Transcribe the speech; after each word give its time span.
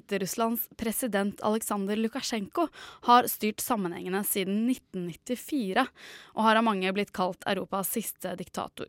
Hviterusslands 0.00 0.68
president 0.80 1.42
Aleksandr 1.44 1.98
Lukasjenko 2.00 2.68
har 3.06 3.28
styrt 3.28 3.60
sammenhengende 3.60 4.24
siden 4.24 4.64
1994, 4.70 5.86
og 6.34 6.42
har 6.46 6.56
av 6.56 6.66
mange 6.66 6.92
blitt 6.96 7.12
kalt 7.16 7.44
Europas 7.50 7.92
siste 7.92 8.32
diktator. 8.40 8.88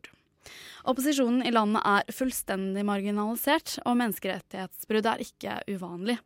Opposisjonen 0.88 1.44
i 1.46 1.52
landet 1.52 1.84
er 1.86 2.08
fullstendig 2.16 2.82
marginalisert, 2.88 3.76
og 3.84 3.98
menneskerettighetsbrudd 4.00 5.08
er 5.12 5.22
ikke 5.22 5.58
uvanlig. 5.70 6.16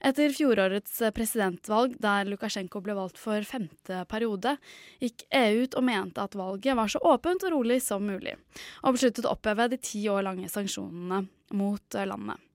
Etter 0.00 0.32
fjorårets 0.32 1.00
presidentvalg, 1.12 1.96
der 2.00 2.28
Lukasjenko 2.30 2.80
ble 2.84 2.94
valgt 2.96 3.18
for 3.20 3.44
femte 3.44 4.04
periode, 4.08 4.54
gikk 5.02 5.26
EU 5.36 5.66
ut 5.66 5.76
og 5.76 5.84
mente 5.84 6.22
at 6.24 6.36
valget 6.38 6.78
var 6.78 6.92
så 6.92 7.02
åpent 7.04 7.44
og 7.48 7.56
rolig 7.56 7.80
som 7.84 8.06
mulig, 8.06 8.36
og 8.84 8.96
besluttet 8.96 9.26
å 9.26 9.34
oppheve 9.34 9.68
de 9.72 9.80
ti 9.82 10.06
år 10.08 10.24
lange 10.28 10.48
sanksjonene 10.52 11.26
mot 11.58 11.98
landet. 11.98 12.49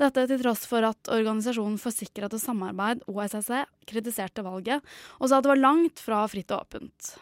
Dette 0.00 0.26
til 0.30 0.40
tross 0.42 0.64
for 0.68 0.84
at 0.86 1.10
Organisasjonen 1.12 1.78
for 1.80 1.94
sikkerhet 1.94 2.34
og 2.36 2.42
samarbeid, 2.42 3.04
OSSE, 3.10 3.64
kritiserte 3.88 4.44
valget 4.46 4.80
og 5.18 5.28
sa 5.28 5.38
at 5.38 5.46
det 5.46 5.52
var 5.52 5.62
langt 5.62 6.02
fra 6.02 6.24
fritt 6.30 6.54
og 6.54 6.64
åpent. 6.64 7.14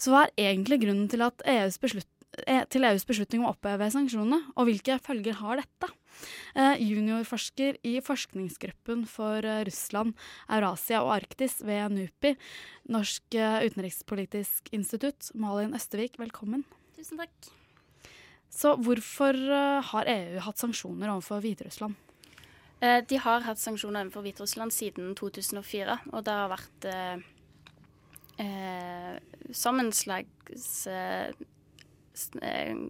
Så 0.00 0.10
hva 0.10 0.24
er 0.26 0.50
egentlig 0.50 0.80
grunnen 0.82 1.06
til, 1.10 1.22
EUs 1.22 1.78
beslut 1.78 2.08
til 2.72 2.86
EUs 2.86 3.04
beslutning 3.06 3.42
om 3.42 3.48
å 3.48 3.52
oppheve 3.54 3.86
sanksjonene, 3.94 4.40
og 4.58 4.68
hvilke 4.68 4.98
følger 5.02 5.38
har 5.38 5.60
dette? 5.62 5.90
Eh, 6.54 6.82
juniorforsker 6.82 7.80
i 7.86 7.96
forskningsgruppen 8.04 9.04
for 9.10 9.46
eh, 9.46 9.64
Russland, 9.66 10.14
Eurasia 10.48 11.02
og 11.02 11.14
Arktis 11.16 11.58
ved 11.66 11.94
NUPI, 11.94 12.34
Norsk 12.94 13.38
eh, 13.38 13.66
utenrikspolitisk 13.66 14.70
institutt, 14.76 15.32
Malin 15.34 15.74
Østevik, 15.78 16.18
velkommen. 16.22 16.66
Tusen 16.98 17.22
takk. 17.22 17.54
Så 18.54 18.76
hvorfor 18.78 19.34
har 19.90 20.10
EU 20.12 20.38
hatt 20.46 20.60
sanksjoner 20.62 21.10
overfor 21.10 21.42
Hviterussland? 21.42 21.96
De 22.80 23.18
har 23.18 23.42
hatt 23.42 23.58
sanksjoner 23.58 24.04
overfor 24.04 24.22
Hviterussland 24.22 24.70
siden 24.74 25.14
2004, 25.18 25.96
og 26.12 26.24
det 26.26 26.34
har 26.38 26.52
vært 26.52 26.86
eh, 28.38 29.16
som 29.52 29.80
en 29.80 29.92
slags 29.92 30.86
eh, 30.86 31.34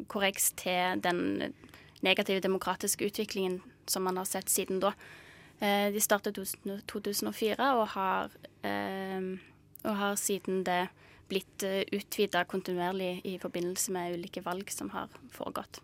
korreks 0.09 0.53
til 0.61 1.01
den 1.05 1.53
negative 2.05 2.41
demokratiske 2.45 3.07
utviklingen 3.09 3.63
som 3.89 4.05
man 4.05 4.17
har 4.17 4.29
sett 4.29 4.51
siden 4.51 4.81
da. 4.81 4.93
Eh, 5.61 5.93
de 5.93 6.01
startet 6.01 6.39
i 6.39 6.79
2004 6.91 7.71
og 7.79 7.89
har, 7.95 8.31
eh, 8.63 9.21
og 9.85 9.97
har 9.97 10.17
siden 10.17 10.65
det 10.65 10.89
blitt 11.31 11.65
eh, 11.67 11.83
utvida 11.95 12.45
kontinuerlig 12.49 13.19
i 13.27 13.37
forbindelse 13.43 13.95
med 13.95 14.19
ulike 14.19 14.43
valg 14.45 14.71
som 14.73 14.91
har 14.95 15.13
foregått. 15.35 15.81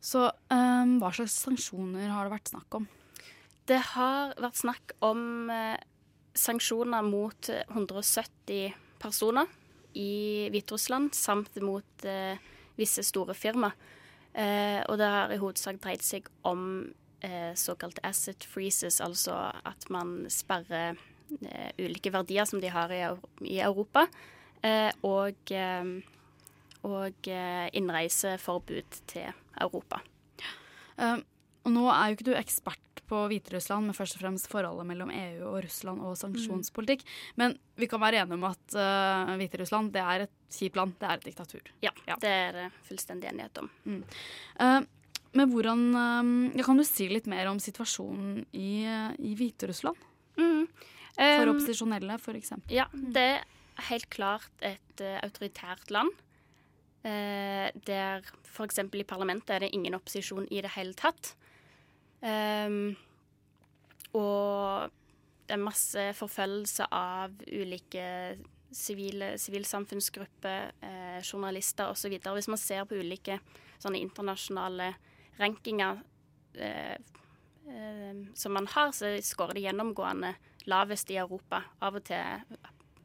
Så 0.00 0.24
um, 0.48 0.96
hva 1.00 1.10
slags 1.12 1.36
sanksjoner 1.42 2.08
har 2.08 2.26
det 2.26 2.34
vært 2.34 2.52
snakk 2.54 2.78
om? 2.78 2.86
Det 3.68 3.80
har 3.92 4.32
vært 4.40 4.60
snakk 4.62 4.94
om 5.04 5.50
uh, 5.52 5.76
sanksjoner 6.32 7.04
mot 7.04 7.50
170 7.68 8.72
personer 9.00 9.50
i 9.98 10.48
Hviterussland, 10.52 11.12
samt 11.18 11.60
mot 11.60 12.06
uh, 12.08 12.40
visse 12.80 13.04
store 13.04 13.36
firmaer. 13.36 13.76
Uh, 14.30 14.80
og 14.86 14.96
det 15.00 15.10
har 15.10 15.34
i 15.34 15.40
hovedsak 15.42 15.82
dreid 15.82 16.04
seg 16.06 16.28
om 16.46 16.62
eh, 17.20 17.54
såkalte 17.54 18.00
asset 18.06 18.44
freezes, 18.44 19.00
altså 19.00 19.34
at 19.64 19.90
man 19.90 20.24
sperrer 20.30 20.90
eh, 20.90 21.06
ulike 21.78 22.12
verdier 22.14 22.48
som 22.48 22.60
de 22.62 22.70
har 22.72 22.92
i, 22.94 23.02
i 23.48 23.60
Europa, 23.64 24.06
eh, 24.62 24.90
og, 25.06 25.54
eh, 25.54 25.90
og 26.86 27.30
eh, 27.30 27.66
innreiseforbud 27.78 29.02
til 29.10 29.32
Europa. 29.60 30.02
og 31.00 31.72
nå 31.72 31.82
er 31.92 32.08
jo 32.08 32.16
ikke 32.16 32.28
du 32.28 32.34
ekspert 32.36 32.90
på 33.10 33.24
Hviterussland, 33.30 33.88
men 33.88 33.96
først 33.96 34.16
og 34.16 34.22
fremst 34.22 34.48
forholdet 34.50 34.86
mellom 34.86 35.10
EU 35.10 35.48
og 35.50 35.64
Russland 35.64 36.02
og 36.06 36.14
sanksjonspolitikk. 36.20 37.02
Mm. 37.02 37.40
Men 37.42 37.56
vi 37.80 37.88
kan 37.90 38.02
være 38.02 38.22
enige 38.22 38.38
om 38.38 38.46
at 38.50 38.76
uh, 38.76 39.32
Hviterussland 39.40 39.90
det 39.96 40.04
er 40.04 40.26
et 40.26 40.36
kjipt 40.54 40.78
land, 40.78 40.94
det 41.00 41.08
er 41.08 41.18
et 41.18 41.26
diktatur. 41.26 41.72
Ja, 41.82 41.92
ja. 42.06 42.18
det 42.22 42.30
er 42.30 42.58
det 42.58 42.66
fullstendig 42.86 43.32
enighet 43.32 43.62
om. 43.62 43.70
Mm. 43.84 44.02
Uh, 44.60 44.78
men 45.38 45.50
hvordan 45.52 45.82
uh, 45.94 46.62
Kan 46.66 46.80
du 46.80 46.86
si 46.86 47.08
litt 47.10 47.28
mer 47.30 47.50
om 47.50 47.58
situasjonen 47.62 48.44
i, 48.54 48.72
i 49.18 49.34
Hviterussland? 49.38 50.09
Mm. 51.16 51.40
For 51.40 51.52
opposisjonelle, 51.54 52.16
f.eks. 52.20 52.52
Ja, 52.72 52.86
det 52.92 53.26
er 53.40 53.88
helt 53.90 54.08
klart 54.12 54.64
et 54.66 55.04
autoritært 55.22 55.90
land. 55.90 56.12
Uh, 57.00 57.68
der 57.86 58.26
f.eks. 58.44 58.82
i 58.92 59.04
parlamentet 59.08 59.54
er 59.54 59.64
det 59.64 59.70
ingen 59.72 59.96
opposisjon 59.96 60.48
i 60.52 60.60
det 60.64 60.74
hele 60.76 60.96
tatt. 60.98 61.34
Um, 62.20 62.92
og 64.12 64.90
det 65.48 65.56
er 65.56 65.62
masse 65.62 66.02
forfølgelse 66.18 66.86
av 66.94 67.32
ulike 67.50 68.06
sivile, 68.70 69.38
sivilsamfunnsgrupper, 69.38 70.72
eh, 70.80 71.22
journalister 71.22 71.90
osv. 71.90 72.18
Hvis 72.22 72.48
man 72.48 72.58
ser 72.58 72.84
på 72.84 72.94
ulike 72.94 73.40
sånne 73.82 73.98
internasjonale 73.98 74.92
rankinger 75.40 76.02
eh, 76.54 76.94
eh, 77.66 78.20
som 78.34 78.54
man 78.54 78.68
har, 78.70 78.92
så 78.92 79.16
skårer 79.22 79.58
det 79.58 79.66
gjennomgående 79.66 80.34
lavest 80.68 81.10
i 81.10 81.16
Europa. 81.20 81.62
Av 81.80 81.96
og 81.96 82.04
til, 82.08 82.58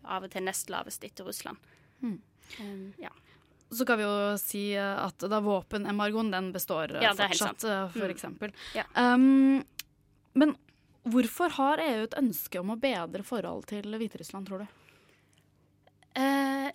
av 0.04 0.26
og 0.26 0.34
til 0.34 0.46
nest 0.46 0.72
lavest 0.74 1.06
etter 1.08 1.28
Russland. 1.28 1.72
Mm. 2.02 2.18
Um, 2.60 2.94
ja. 3.02 3.12
Så 3.72 3.86
kan 3.86 4.00
vi 4.00 4.06
jo 4.06 4.36
si 4.40 4.66
at 4.78 5.26
da 5.30 5.40
våpenembargoen 5.44 6.30
den 6.32 6.52
består 6.54 6.98
ja, 7.02 7.16
fortsatt, 7.18 7.66
for 7.66 8.06
mm. 8.06 8.14
eksempel. 8.14 8.54
Ja. 8.78 8.86
Um, 8.94 9.64
men 10.38 10.54
hvorfor 11.08 11.54
har 11.58 11.82
EU 11.82 12.04
et 12.06 12.18
ønske 12.20 12.62
om 12.62 12.74
å 12.74 12.80
bedre 12.80 13.26
forhold 13.26 13.66
til 13.72 13.98
Hviterussland, 13.98 14.48
tror 14.48 14.64
du? 14.64 14.84
Uh, 16.16 16.70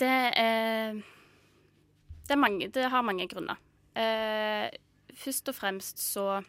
det 0.00 0.18
er 0.38 1.00
det, 2.28 2.38
mange, 2.38 2.68
det, 2.68 2.86
har 2.92 3.02
mange 3.04 3.26
grunner. 3.30 3.58
Uh, 3.96 4.68
først 5.18 5.50
og 5.50 5.56
fremst 5.56 6.00
så 6.02 6.40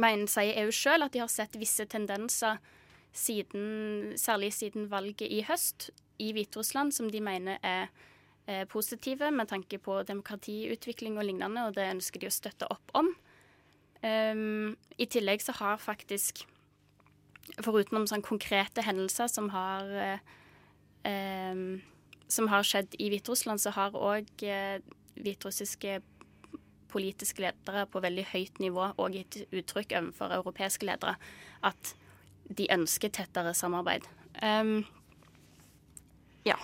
mener, 0.00 0.28
sier 0.30 0.58
EU 0.64 0.72
sjøl 0.74 1.06
at 1.06 1.14
de 1.14 1.22
har 1.22 1.30
sett 1.32 1.56
visse 1.60 1.86
tendenser 1.90 2.60
siden, 3.16 4.12
særlig 4.20 4.52
siden 4.52 4.90
valget 4.92 5.30
i 5.32 5.42
høst 5.48 5.90
i 6.20 6.32
Hviterussland, 6.36 6.92
som 6.92 7.08
de 7.12 7.20
mener 7.24 7.60
er 7.64 7.88
eh, 8.46 8.64
positive 8.68 9.30
med 9.32 9.48
tanke 9.48 9.78
på 9.78 10.02
demokratiutvikling 10.08 11.18
og 11.18 11.24
lignende, 11.24 11.66
og 11.66 11.76
det 11.76 11.88
ønsker 11.94 12.20
de 12.20 12.28
å 12.28 12.34
støtte 12.34 12.68
opp 12.72 12.92
om. 12.96 13.12
Um, 14.04 14.76
I 15.00 15.06
tillegg 15.08 15.40
så 15.42 15.56
har 15.56 15.80
faktisk, 15.80 16.44
foruten 17.64 17.96
om 17.96 18.06
sånn 18.10 18.24
konkrete 18.24 18.84
hendelser 18.84 19.30
som 19.32 19.48
har 19.54 19.88
eh, 19.96 21.80
som 22.28 22.48
har 22.50 22.66
skjedd 22.66 22.96
i 22.98 23.08
Hviterussland, 23.12 23.62
så 23.62 23.72
har 23.76 23.96
òg 23.96 24.44
eh, 24.44 24.82
hviterussiske 25.16 26.00
politiske 26.90 27.42
ledere 27.44 27.86
på 27.90 28.02
veldig 28.04 28.26
høyt 28.32 28.60
nivå 28.62 28.90
og 28.94 29.16
gitt 29.16 29.42
uttrykk 29.50 29.96
overfor 30.00 30.34
europeiske 30.38 30.88
ledere 30.88 31.16
at 31.66 31.94
de 32.46 32.68
ønsker 32.72 33.10
tettere 33.14 33.54
samarbeid. 33.56 34.06
Um, 34.42 34.84
ja. 36.46 36.58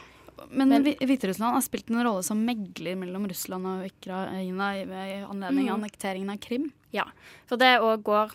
Men, 0.50 0.68
Men 0.68 0.86
Hviterussland 0.86 1.54
har 1.54 1.64
spilt 1.64 1.90
en 1.90 2.02
rolle 2.04 2.22
som 2.26 2.40
megler 2.44 2.96
mellom 2.98 3.26
Russland 3.30 3.66
og 3.68 3.84
Ukraina 3.86 4.70
i 4.78 4.86
anledning 5.22 5.68
mm. 5.68 5.74
annekteringen 5.74 6.32
av 6.32 6.40
Krim? 6.42 6.70
Ja, 6.94 7.06
for 7.48 7.60
det 7.60 7.76
òg 7.80 8.02
går 8.06 8.34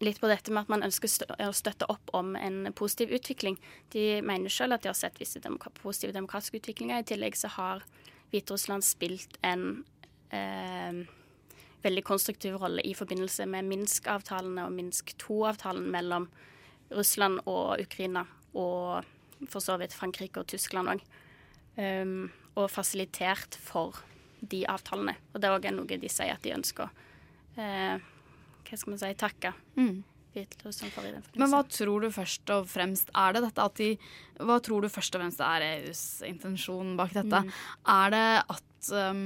litt 0.00 0.20
på 0.20 0.30
dette 0.30 0.52
med 0.52 0.64
at 0.64 0.72
man 0.72 0.84
ønsker 0.86 1.10
å 1.44 1.50
støtte 1.56 1.88
opp 1.92 2.12
om 2.16 2.32
en 2.38 2.70
positiv 2.76 3.12
utvikling. 3.16 3.58
De 3.92 4.20
mener 4.24 4.52
selv 4.52 4.78
at 4.78 4.84
de 4.84 4.90
har 4.92 4.98
sett 4.98 5.20
visse 5.20 5.42
demokra 5.42 5.72
positive 5.82 6.14
demokratiske 6.16 6.62
utviklinger. 6.62 7.02
I 7.02 7.08
tillegg 7.10 7.36
så 7.36 7.52
har 7.58 7.84
Hviterussland 8.32 8.86
spilt 8.86 9.36
en 9.44 9.82
veldig 11.82 12.04
konstruktiv 12.06 12.58
rolle 12.60 12.84
i 12.86 12.92
forbindelse 12.94 13.46
med 13.50 13.68
Minsk-avtalene 13.70 14.66
og 14.68 14.74
Minsk 14.76 15.14
2-avtalen 15.22 15.88
mellom 15.90 16.28
Russland 16.92 17.40
og 17.48 17.80
Ukraina. 17.80 18.26
Og 18.54 19.06
for 19.48 19.64
så 19.64 19.78
vidt 19.80 19.96
Frankrike 19.96 20.42
og 20.42 20.50
Tyskland 20.50 20.92
òg. 20.94 21.02
Um, 21.80 22.28
og 22.58 22.68
fasilitert 22.68 23.56
for 23.62 24.02
de 24.40 24.64
avtalene. 24.68 25.14
Og 25.32 25.40
det 25.40 25.48
er 25.48 25.56
òg 25.56 25.68
noe 25.72 26.00
de 26.02 26.10
sier 26.12 26.34
at 26.34 26.44
de 26.44 26.54
ønsker 26.56 26.88
å 26.88 26.90
uh, 27.56 28.08
hva 28.70 28.78
skal 28.78 28.92
man 28.92 29.00
si, 29.00 29.10
takke 29.18 29.50
mm. 29.74 29.94
Men 31.34 31.50
hva 31.50 31.64
tror 31.66 32.04
du 32.04 32.10
først 32.14 32.50
og 32.54 32.68
fremst 32.70 33.08
er 33.18 33.34
det 33.34 33.40
dette 33.48 33.64
at 33.66 33.80
de 33.80 33.88
Hva 34.38 34.60
tror 34.62 34.84
du 34.84 34.92
først 34.92 35.16
og 35.16 35.24
fremst 35.24 35.42
er 35.42 35.64
EUs 35.66 36.02
intensjon 36.28 36.92
bak 37.00 37.14
dette? 37.16 37.40
Mm. 37.42 37.50
Er 37.96 38.14
det 38.14 38.28
at 38.54 38.92
um, 39.10 39.24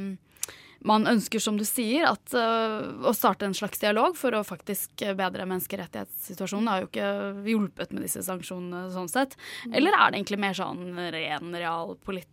man 0.85 1.09
ønsker, 1.09 1.41
som 1.41 1.57
du 1.57 1.65
sier, 1.69 2.07
at, 2.11 2.35
uh, 2.37 3.09
å 3.09 3.15
starte 3.17 3.49
en 3.49 3.57
slags 3.57 3.81
dialog 3.83 4.19
for 4.19 4.37
å 4.37 4.45
faktisk 4.47 5.05
bedre 5.17 5.47
menneskerettighetssituasjonen. 5.49 6.69
Det 6.69 6.75
har 6.75 6.85
jo 6.85 6.91
ikke 6.91 7.51
hjulpet 7.51 7.97
med 7.97 8.07
disse 8.07 8.25
sanksjonene 8.27 8.87
sånn 8.95 9.11
sett. 9.13 9.39
Mm. 9.65 9.79
Eller 9.81 9.99
er 9.99 10.07
det 10.07 10.21
egentlig 10.21 10.41
mer 10.45 10.57
sånn 10.59 10.87
ren 11.17 11.59
realpolitikk? 11.65 12.31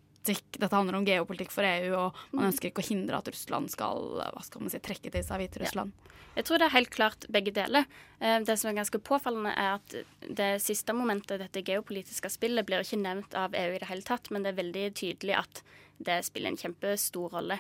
Dette 0.62 0.76
handler 0.76 1.00
om 1.00 1.08
geopolitikk 1.08 1.54
for 1.54 1.66
EU, 1.66 1.96
og 1.98 2.24
man 2.36 2.52
ønsker 2.52 2.70
ikke 2.70 2.84
å 2.84 2.90
hindre 2.92 3.18
at 3.18 3.32
Russland 3.32 3.72
skal, 3.74 4.20
hva 4.20 4.44
skal 4.46 4.66
man 4.66 4.74
si, 4.74 4.84
trekke 4.84 5.14
til 5.14 5.26
seg 5.26 5.42
Hviterussland. 5.42 5.96
Ja. 5.96 6.12
Jeg 6.32 6.48
tror 6.48 6.62
det 6.62 6.68
er 6.70 6.76
helt 6.78 6.92
klart 6.94 7.26
begge 7.34 7.52
deler. 7.56 7.88
Eh, 8.24 8.38
det 8.48 8.56
som 8.60 8.70
er 8.70 8.78
ganske 8.78 9.02
påfallende, 9.04 9.52
er 9.52 9.80
at 9.80 9.96
det 10.40 10.52
siste 10.64 10.96
momentet, 10.96 11.42
dette 11.42 11.64
geopolitiske 11.68 12.32
spillet, 12.32 12.66
blir 12.68 12.86
ikke 12.86 13.02
nevnt 13.02 13.36
av 13.36 13.56
EU 13.58 13.76
i 13.76 13.82
det 13.82 13.90
hele 13.90 14.06
tatt, 14.08 14.32
men 14.32 14.46
det 14.46 14.54
er 14.54 14.62
veldig 14.62 14.86
tydelig 14.96 15.36
at 15.42 15.64
det 16.02 16.22
spiller 16.26 16.54
en 16.54 16.62
kjempestor 16.62 17.36
rolle. 17.36 17.60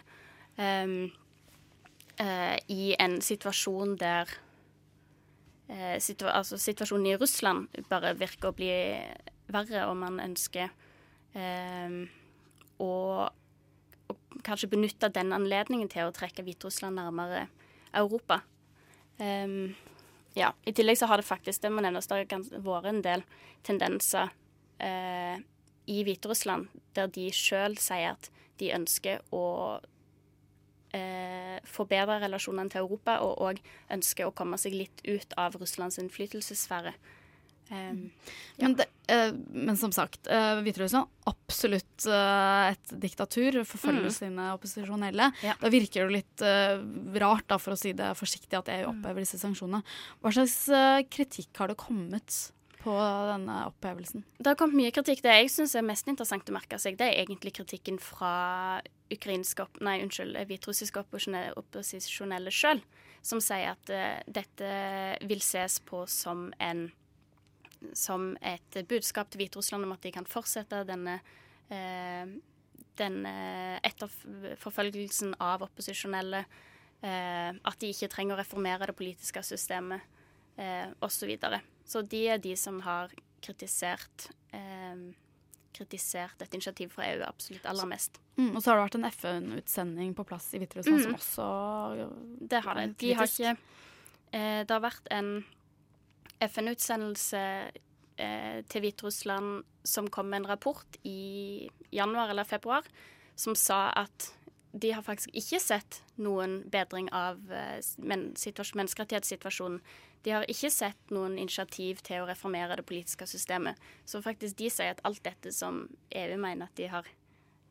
Um, 0.59 1.12
uh, 2.19 2.57
I 2.68 2.95
en 3.00 3.19
situasjon 3.24 3.95
der 4.01 4.31
uh, 5.71 5.98
situa 6.03 6.36
altså 6.39 6.59
situasjonen 6.59 7.12
i 7.13 7.19
Russland 7.19 7.83
bare 7.89 8.13
virker 8.19 8.51
å 8.51 8.57
bli 8.57 8.71
verre, 9.51 9.86
og 9.88 9.95
man 10.00 10.19
ønsker 10.24 10.71
um, 11.36 12.03
å, 12.83 12.92
å, 13.27 14.18
kanskje 14.44 14.71
benytte 14.71 15.12
den 15.13 15.33
anledningen 15.36 15.92
til 15.92 16.07
å 16.07 16.15
trekke 16.15 16.45
Hviterussland 16.45 17.00
nærmere 17.00 17.48
Europa. 17.95 18.42
Um, 19.19 19.74
ja, 20.33 20.53
I 20.63 20.71
tillegg 20.71 21.00
så 21.00 21.09
har 21.12 21.19
det 21.19 21.27
faktisk 21.27 21.63
det 21.63 21.71
må 21.74 21.83
nevnes, 21.83 22.07
det 22.07 22.15
har 22.31 22.62
vært 22.63 22.88
en 22.88 23.01
del 23.03 23.24
tendenser 23.68 24.31
eh, 24.80 25.42
i 25.92 26.03
Hviterussland 26.07 26.69
der 26.95 27.12
de 27.12 27.27
sjøl 27.36 27.75
sier 27.81 28.15
at 28.15 28.30
de 28.62 28.71
ønsker 28.75 29.19
å 29.36 29.81
uh, 30.95 31.57
forbedre 31.67 32.19
relasjonene 32.23 32.71
til 32.73 32.85
Europa, 32.85 33.19
og 33.25 33.41
òg 33.49 33.63
ønsker 33.93 34.27
å 34.27 34.35
komme 34.35 34.59
seg 34.61 34.77
litt 34.77 35.03
ut 35.07 35.35
av 35.39 35.57
Russlands 35.61 35.99
innflytelsessfære. 36.01 36.95
Um, 37.71 38.11
ja. 38.57 38.65
men, 38.65 38.73
det, 38.75 38.85
uh, 39.07 39.29
men, 39.55 39.77
som 39.79 39.93
sagt, 39.95 40.27
uh, 40.27 40.59
Hviterussland 40.59 41.07
absolutt 41.29 42.07
uh, 42.09 42.71
et 42.73 42.93
diktatur. 42.99 43.61
Forfølger 43.67 44.09
mm. 44.09 44.15
sine 44.15 44.47
opposisjonelle. 44.57 45.29
Ja. 45.45 45.55
Da 45.61 45.71
virker 45.71 46.09
det 46.09 46.19
litt 46.19 46.45
rart, 47.23 47.47
da, 47.47 47.59
for 47.61 47.75
å 47.75 47.79
si 47.79 47.95
det 47.95 48.11
forsiktig, 48.19 48.53
at 48.59 48.71
EU 48.75 48.89
mm. 48.89 48.97
opphever 48.97 49.23
disse 49.23 49.39
sanksjonene. 49.41 49.85
Hva 50.19 50.33
slags 50.35 50.57
kritikk 51.13 51.63
har 51.63 51.71
det 51.71 51.79
kommet 51.79 52.41
på 52.81 52.93
denne 53.29 53.55
opphevelsen? 53.69 54.21
Det 54.37 54.49
har 54.51 54.57
kommet 54.59 54.79
mye 54.79 54.93
kritikk. 54.95 55.19
Det 55.25 55.33
jeg 55.35 55.51
syns 55.53 55.73
er 55.77 55.85
mest 55.85 56.07
interessant 56.11 56.49
å 56.49 56.55
merke 56.55 56.77
seg, 56.81 56.93
det 56.99 57.07
er 57.07 57.19
egentlig 57.23 57.51
kritikken 57.59 57.97
fra 58.01 58.33
opp, 59.11 59.75
nei, 59.83 59.97
unnskyld, 60.05 60.33
hviterussiske 60.47 60.99
opposisjonelle 61.59 62.51
sjøl, 62.55 62.79
som 63.21 63.39
sier 63.43 63.67
at 63.73 63.85
dette 64.31 64.69
vil 65.27 65.41
ses 65.43 65.75
på 65.83 66.05
som 66.07 66.47
en 66.63 66.81
som 67.97 68.37
et 68.45 68.77
budskap 68.87 69.29
til 69.33 69.41
Hviterussland 69.41 69.83
om 69.87 69.93
at 69.95 70.03
de 70.05 70.11
kan 70.13 70.25
fortsette 70.29 70.83
denne, 70.85 71.15
uh, 71.73 72.25
den 73.01 73.15
etterforfølgelsen 73.25 75.33
av 75.41 75.65
opposisjonelle. 75.65 76.45
Eh, 77.01 77.49
at 77.49 77.77
de 77.81 77.89
ikke 77.89 78.11
trenger 78.13 78.35
å 78.35 78.41
reformere 78.43 78.85
det 78.91 78.97
politiske 78.97 79.41
systemet 79.45 80.01
eh, 80.61 80.89
osv. 81.01 81.31
Så, 81.85 82.01
de 82.01 82.25
er 82.33 82.41
de 82.41 82.55
som 82.59 82.79
har 82.85 83.13
kritisert 83.41 84.29
eh, 84.53 85.11
kritisert 85.71 86.41
et 86.43 86.53
initiativ 86.53 86.91
fra 86.95 87.07
EU 87.11 87.21
absolutt 87.25 87.65
aller 87.69 87.87
mest. 87.89 88.19
Mm, 88.35 88.55
og 88.55 88.61
så 88.61 88.71
har 88.71 88.79
det 88.79 88.85
vært 88.85 88.97
en 88.99 89.07
FN-utsending 89.09 90.11
på 90.17 90.25
plass 90.27 90.49
i 90.55 90.61
Hviterussland 90.61 90.99
mm. 90.99 91.05
som 91.05 91.15
også 91.17 91.47
Det 92.51 92.61
har 92.65 92.79
det. 92.79 92.87
De 93.01 93.13
har 93.17 93.29
ikke 93.29 93.53
eh, 93.55 94.61
Det 94.65 94.75
har 94.75 94.83
vært 94.83 95.07
en 95.15 95.31
FN-utsendelse 96.41 97.45
eh, 98.17 98.59
til 98.71 98.85
Hviterussland 98.85 99.63
som 99.87 100.09
kom 100.11 100.29
med 100.31 100.43
en 100.43 100.51
rapport 100.51 100.99
i 101.07 101.69
januar 101.93 102.33
eller 102.33 102.47
februar 102.47 102.85
som 103.35 103.55
sa 103.57 103.87
at 103.95 104.31
de 104.71 104.91
har 104.91 105.03
faktisk 105.03 105.33
ikke 105.35 105.59
sett 105.59 106.00
noen 106.21 106.62
bedring 106.71 107.09
av 107.15 107.39
eh, 107.51 107.79
men, 107.97 108.31
menneskerettighetssituasjonen. 108.35 109.81
De 110.21 110.35
har 110.35 110.45
ikke 110.51 110.69
sett 110.71 111.12
noen 111.12 111.38
initiativ 111.41 112.03
til 112.06 112.21
å 112.21 112.29
reformere 112.29 112.77
det 112.77 112.85
politiske 112.88 113.27
systemet. 113.27 113.79
Så 114.06 114.21
faktisk 114.23 114.59
de 114.62 114.69
sier 114.69 114.94
at 114.94 115.01
alt 115.07 115.23
dette 115.25 115.51
som 115.56 115.83
EU 116.13 116.38
mener 116.38 116.69
at 116.69 116.77
de 116.77 116.88
har 116.91 117.09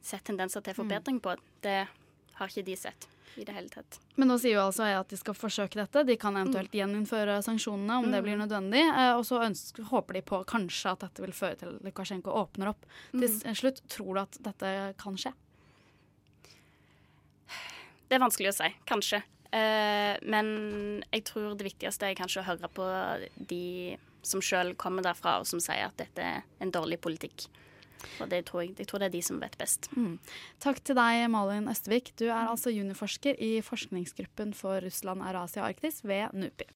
sett 0.03 0.25
tendenser 0.27 0.65
til 0.65 0.77
forbedring 0.77 1.21
på, 1.23 1.37
det 1.65 1.85
har 2.41 2.53
ikke 2.53 2.67
de 2.67 2.77
sett 2.81 3.09
i 3.39 3.45
det 3.45 3.55
hele 3.55 3.71
tatt. 3.71 4.01
Men 4.19 4.33
nå 4.33 4.37
sier 4.43 4.57
jo 4.57 4.65
altså 4.65 4.89
jeg 4.89 4.99
at 4.99 5.13
de 5.13 5.19
skal 5.21 5.37
forsøke 5.39 5.79
dette. 5.79 6.03
De 6.09 6.17
kan 6.21 6.37
eventuelt 6.37 6.73
mm. 6.73 6.79
gjeninnføre 6.81 7.37
sanksjonene 7.47 8.01
om 8.01 8.09
mm. 8.09 8.15
det 8.17 8.23
blir 8.27 8.41
nødvendig. 8.41 8.83
Eh, 8.89 9.13
og 9.15 9.23
så 9.29 9.45
ønsker, 9.47 9.87
håper 9.93 10.19
de 10.19 10.25
på 10.33 10.43
kanskje 10.51 10.97
at 10.97 11.05
dette 11.07 11.25
vil 11.25 11.37
føre 11.37 11.61
til 11.61 11.77
at 11.77 11.87
Lukasjenko 11.87 12.35
åpner 12.43 12.73
opp. 12.73 12.89
Mm. 13.13 13.23
Til 13.23 13.61
slutt, 13.63 13.85
tror 13.93 14.11
du 14.17 14.23
at 14.25 14.41
dette 14.51 14.75
kan 15.01 15.21
skje? 15.21 15.33
Det 18.11 18.19
er 18.19 18.25
vanskelig 18.25 18.51
å 18.51 18.57
si. 18.57 18.71
Kanskje. 18.91 19.23
Uh, 19.51 20.15
men 20.31 20.49
jeg 21.11 21.25
tror 21.31 21.55
det 21.59 21.67
viktigste 21.67 22.11
er 22.11 22.19
kanskje 22.19 22.43
å 22.43 22.49
høre 22.51 22.71
på 22.75 22.87
de 23.51 23.97
som 24.27 24.43
sjøl 24.45 24.75
kommer 24.79 25.07
derfra, 25.07 25.39
og 25.41 25.49
som 25.49 25.63
sier 25.63 25.87
at 25.87 25.97
dette 25.99 26.23
er 26.23 26.43
en 26.61 26.75
dårlig 26.75 27.01
politikk. 27.03 27.47
Og 28.21 28.31
det 28.33 28.45
tror 28.49 28.65
jeg, 28.65 28.75
jeg 28.81 28.89
tror 28.89 29.03
det 29.03 29.11
er 29.11 29.15
de 29.15 29.23
som 29.25 29.41
vet 29.43 29.57
best. 29.61 29.89
Mm. 29.97 30.17
Takk 30.63 30.81
til 30.85 30.97
deg, 30.97 31.25
Malin 31.33 31.69
Østvik. 31.71 32.13
Du 32.21 32.27
er 32.29 32.49
altså 32.49 32.73
juniorforsker 32.73 33.41
i 33.41 33.53
forskningsgruppen 33.65 34.55
for 34.57 34.81
Russland, 34.85 35.25
Eurasia 35.25 35.65
og 35.65 35.71
Arktis 35.71 36.01
ved 36.05 36.33
NUPI. 36.37 36.69